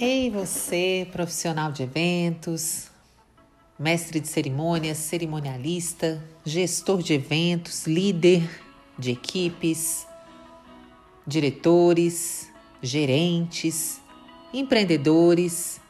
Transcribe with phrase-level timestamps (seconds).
[0.00, 2.86] Ei, você, profissional de eventos,
[3.76, 8.48] mestre de cerimônias, cerimonialista, gestor de eventos, líder
[8.96, 10.06] de equipes,
[11.26, 12.48] diretores,
[12.80, 14.00] gerentes,
[14.54, 15.80] empreendedores.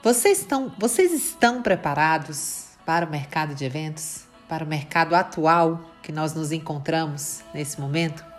[0.00, 6.12] Vocês estão, vocês estão preparados para o mercado de eventos, para o mercado atual que
[6.12, 8.31] nós nos encontramos nesse momento?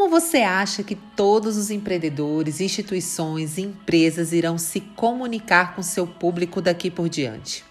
[0.00, 6.06] Como você acha que todos os empreendedores, instituições e empresas irão se comunicar com seu
[6.06, 7.62] público daqui por diante?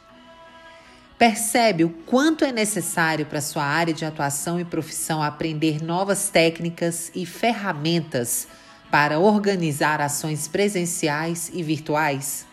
[1.18, 7.12] Percebe o quanto é necessário para sua área de atuação e profissão aprender novas técnicas
[7.16, 8.48] e ferramentas
[8.92, 12.46] para organizar ações presenciais e virtuais?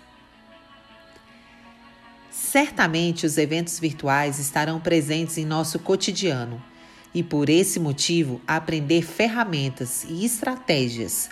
[2.30, 6.62] Certamente os eventos virtuais estarão presentes em nosso cotidiano
[7.16, 11.30] e por esse motivo aprender ferramentas e estratégias,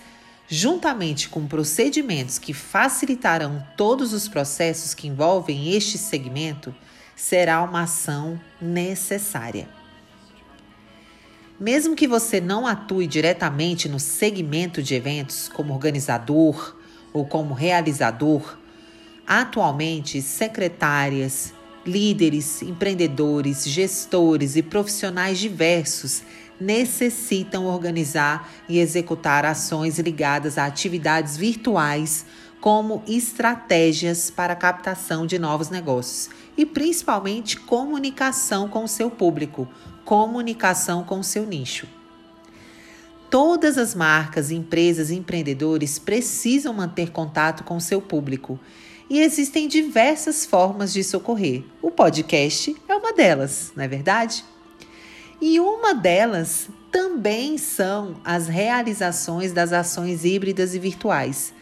[0.48, 6.74] juntamente com procedimentos que facilitarão todos os processos que envolvem este segmento,
[7.14, 9.68] será uma ação necessária.
[11.60, 16.76] Mesmo que você não atue diretamente no segmento de eventos como organizador
[17.12, 18.56] ou como realizador,
[19.26, 21.52] atualmente secretárias,
[21.86, 26.22] Líderes, empreendedores, gestores e profissionais diversos
[26.58, 32.24] necessitam organizar e executar ações ligadas a atividades virtuais,
[32.58, 39.68] como estratégias para a captação de novos negócios e principalmente comunicação com o seu público,
[40.06, 41.86] comunicação com o seu nicho.
[43.28, 48.58] Todas as marcas, empresas e empreendedores precisam manter contato com o seu público
[49.08, 51.62] e existem diversas formas de socorrer.
[51.82, 54.44] O podcast é uma delas, não é verdade?
[55.40, 61.52] E uma delas também são as realizações das ações híbridas e virtuais.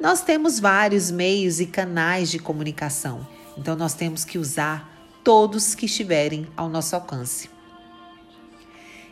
[0.00, 3.26] Nós temos vários meios e canais de comunicação,
[3.56, 7.50] então nós temos que usar todos que estiverem ao nosso alcance.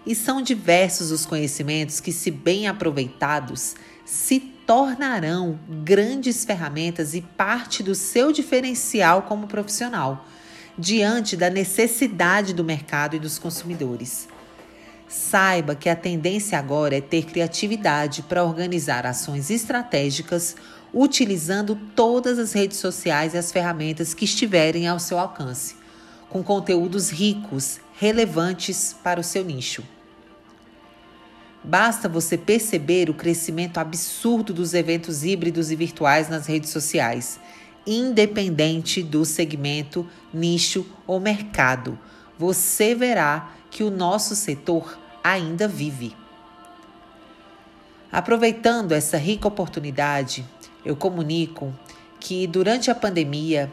[0.07, 3.75] E são diversos os conhecimentos que, se bem aproveitados,
[4.05, 10.27] se tornarão grandes ferramentas e parte do seu diferencial como profissional,
[10.77, 14.28] diante da necessidade do mercado e dos consumidores.
[15.09, 20.56] Saiba que a tendência agora é ter criatividade para organizar ações estratégicas
[20.93, 25.77] utilizando todas as redes sociais e as ferramentas que estiverem ao seu alcance,
[26.28, 29.96] com conteúdos ricos, relevantes para o seu nicho.
[31.66, 37.41] Basta você perceber o crescimento absurdo dos eventos híbridos e virtuais nas redes sociais,
[37.84, 41.99] independente do segmento, nicho ou mercado.
[42.38, 46.15] Você verá que o nosso setor ainda vive.
[48.12, 50.47] Aproveitando essa rica oportunidade,
[50.84, 51.75] eu comunico
[52.21, 53.72] que durante a pandemia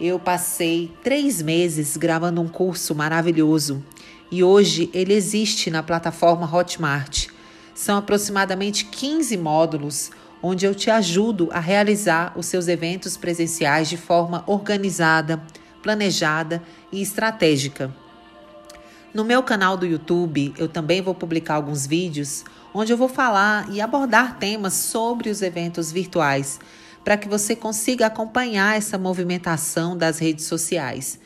[0.00, 3.84] eu passei três meses gravando um curso maravilhoso
[4.32, 7.26] e hoje ele existe na plataforma Hotmart.
[7.74, 10.10] São aproximadamente 15 módulos
[10.42, 15.40] onde eu te ajudo a realizar os seus eventos presenciais de forma organizada,
[15.82, 17.94] planejada e estratégica.
[19.12, 22.42] No meu canal do YouTube, eu também vou publicar alguns vídeos
[22.72, 26.58] onde eu vou falar e abordar temas sobre os eventos virtuais,
[27.04, 31.20] para que você consiga acompanhar essa movimentação das redes sociais.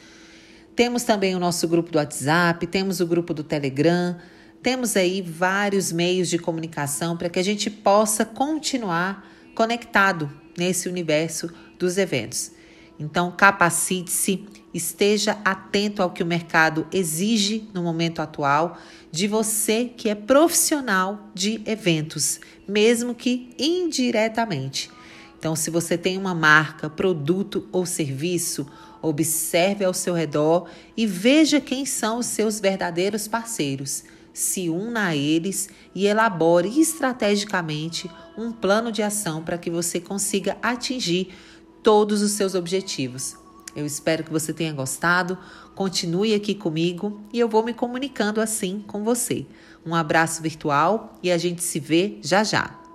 [0.77, 4.15] Temos também o nosso grupo do WhatsApp, temos o grupo do Telegram,
[4.63, 11.51] temos aí vários meios de comunicação para que a gente possa continuar conectado nesse universo
[11.79, 12.53] dos eventos.
[13.01, 14.45] Então, capacite-se,
[14.75, 18.77] esteja atento ao que o mercado exige no momento atual
[19.11, 22.39] de você que é profissional de eventos,
[22.69, 24.91] mesmo que indiretamente.
[25.39, 28.67] Então, se você tem uma marca, produto ou serviço,
[29.03, 34.04] observe ao seu redor e veja quem são os seus verdadeiros parceiros.
[34.33, 40.59] Se una a eles e elabore estrategicamente um plano de ação para que você consiga
[40.63, 41.34] atingir
[41.83, 43.37] todos os seus objetivos.
[43.75, 45.39] Eu espero que você tenha gostado.
[45.75, 49.47] Continue aqui comigo e eu vou me comunicando assim com você.
[49.84, 52.85] Um abraço virtual e a gente se vê já já.